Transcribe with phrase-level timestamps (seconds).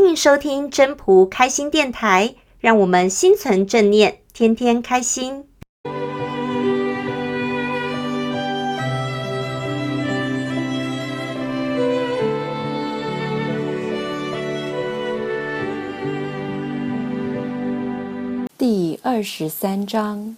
[0.00, 5.44] 欢迎收听真朴开心电台，让我们心存正念，天天开心。
[18.56, 20.36] 第二十三章：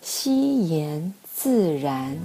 [0.00, 2.16] 惜言自然。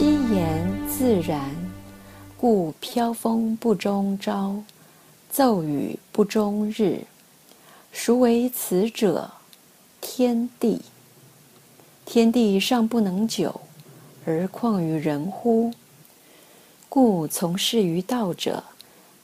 [0.00, 1.54] 惜言自然，
[2.38, 4.56] 故飘风不终朝，
[5.30, 7.04] 骤雨不终日。
[7.92, 9.30] 孰为此者？
[10.00, 10.80] 天地。
[12.06, 13.60] 天地尚不能久，
[14.24, 15.70] 而况于人乎？
[16.88, 18.64] 故从事于道者，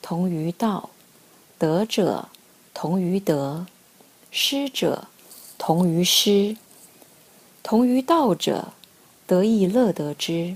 [0.03, 0.91] 同于道；
[1.57, 2.29] 得者，
[2.75, 3.65] 同于得；
[4.31, 5.09] 失者，
[5.57, 6.55] 同于失。
[7.63, 8.75] 同于道者，
[9.27, 10.55] 得亦乐得之。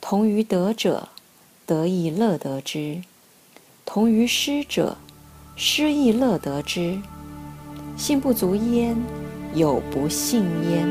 [0.00, 1.08] 同于得者，
[1.66, 3.02] 得亦乐得之；
[3.84, 4.96] 同于失者，
[5.54, 6.98] 失亦乐得之。
[7.96, 8.96] 信不足焉，
[9.54, 10.88] 有不信焉。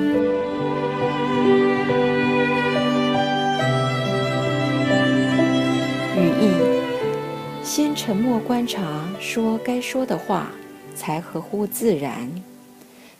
[6.15, 10.51] 语义：先沉默观察，说该说的话，
[10.95, 12.29] 才合乎自然。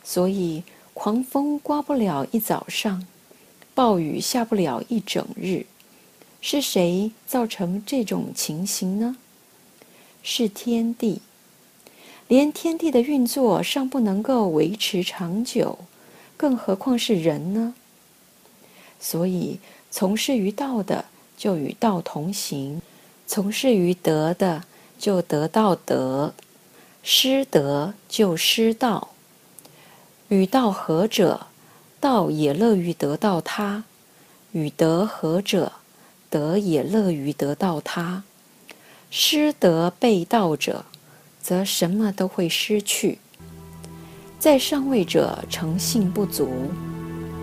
[0.04, 0.62] 所以，
[0.94, 3.04] 狂风刮不了一早上，
[3.74, 5.66] 暴雨下不了一整日。
[6.40, 9.16] 是谁造成这种情形呢？
[10.22, 11.20] 是天地。
[12.28, 15.78] 连天地的运作尚不能够维持长久，
[16.36, 17.74] 更何况是人呢？
[19.00, 19.58] 所以，
[19.90, 22.82] 从事于道的就与道同行，
[23.26, 24.64] 从事于德的
[24.98, 26.34] 就得道德，
[27.02, 29.08] 失德就失道。
[30.28, 31.46] 与道合者，
[31.98, 33.84] 道也乐于得到他；
[34.52, 35.72] 与德合者，
[36.30, 38.24] 德也乐于得到他，
[39.10, 40.84] 失德被盗者，
[41.40, 43.18] 则什么都会失去。
[44.38, 46.70] 在上位者诚信不足，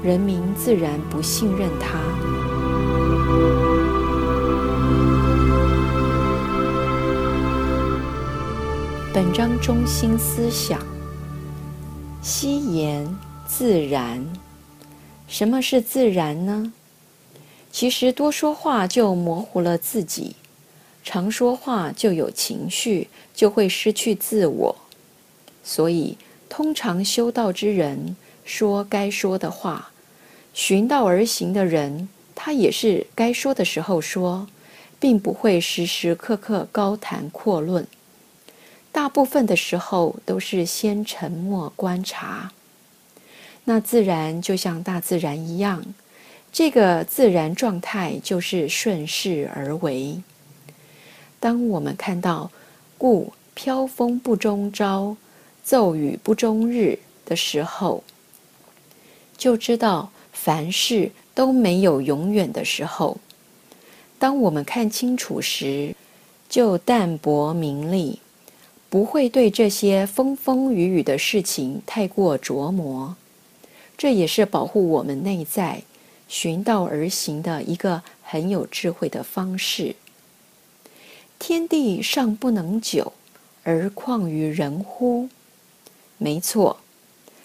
[0.03, 1.99] 人民自然不信任他。
[9.13, 10.79] 本章中心思想：
[12.21, 14.25] 惜言自然。
[15.27, 16.71] 什么是自然呢？
[17.75, 20.37] 其实多说话就模糊了自己，
[21.03, 24.73] 常说话就有情绪，就会失去自我。
[25.61, 28.15] 所以，通常修道之人
[28.45, 29.91] 说该说的话，
[30.53, 34.47] 循道而行的人，他也是该说的时候说，
[34.97, 37.85] 并不会时时刻刻高谈阔论。
[38.93, 42.53] 大部分的时候都是先沉默观察。
[43.65, 45.83] 那自然就像大自然一样。
[46.57, 50.21] 这个自然状态就是顺势而为。
[51.37, 52.49] 当我们看到
[52.97, 55.17] “故飘风不终朝，
[55.65, 58.05] 骤雨不终日”的时候，
[59.37, 63.17] 就知道凡事都没有永远的时候。
[64.17, 65.93] 当我们看清楚时，
[66.47, 68.21] 就淡泊名利，
[68.89, 73.17] 不会对这些风风雨雨的事情太过琢磨。
[73.97, 75.83] 这也是保护我们内在。
[76.27, 79.95] 循道而行的一个很有智慧的方式。
[81.37, 83.13] 天地尚不能久，
[83.63, 85.29] 而况于人乎？
[86.17, 86.77] 没错，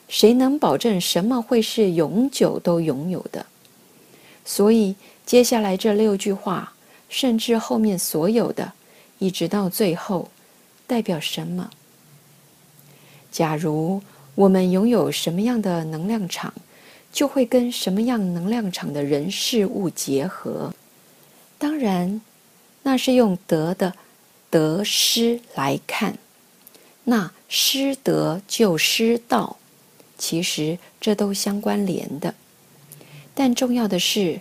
[0.09, 3.47] 谁能保证什么会是永久都拥有的？
[4.45, 4.95] 所以
[5.27, 6.73] 接下来这六句话，
[7.09, 8.73] 甚至后面所有的，
[9.19, 10.31] 一直到最后，
[10.87, 11.71] 代表什么？
[13.31, 14.01] 假如
[14.35, 16.55] 我们拥有什么样的能量场，
[17.13, 20.73] 就会跟什么样能量场的人事物结合。
[21.59, 22.21] 当然，
[22.83, 23.95] 那是用德的
[24.49, 26.17] 得失来看，
[27.05, 29.57] 那失德就失道，
[30.17, 32.35] 其实这都相关联的。
[33.35, 34.41] 但重要的是，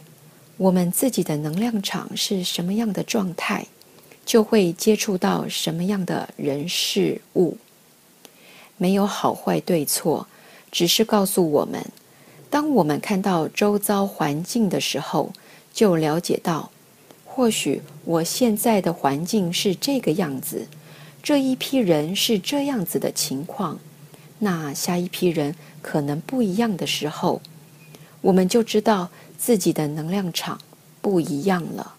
[0.57, 3.65] 我们自己的能量场是什么样的状态，
[4.25, 7.57] 就会接触到什么样的人事物。
[8.77, 10.27] 没有好坏对错，
[10.71, 11.85] 只是告诉我们。
[12.49, 15.31] 当我们看到周遭环境的时候，
[15.71, 16.71] 就了解到，
[17.23, 20.67] 或许我现在的环境是这个样子，
[21.21, 23.79] 这一批人是这样子的情况，
[24.39, 27.41] 那下一批人可能不一样的时候，
[28.21, 30.59] 我们就知道自己的能量场
[31.01, 31.95] 不一样了。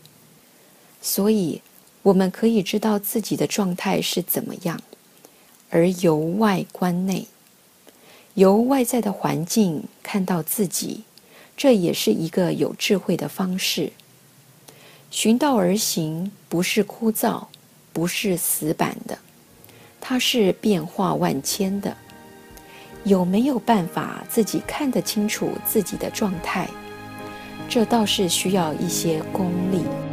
[1.01, 1.63] 所以，
[2.03, 4.81] 我们可以知道自己的状态是怎么样，
[5.71, 7.29] 而由外观内。
[8.41, 11.03] 由外在的环境看到自己，
[11.59, 13.93] 这也是一个有智慧的方式。
[15.11, 17.45] 循道而行，不是枯燥，
[17.93, 19.19] 不是死板的，
[20.01, 21.95] 它是变化万千的。
[23.05, 26.67] 有没有办法自己看得清楚自己的状态？
[27.69, 30.10] 这倒是需要一些功力。